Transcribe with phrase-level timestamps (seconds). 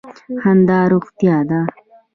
[0.41, 1.59] خندا روغتیا ده.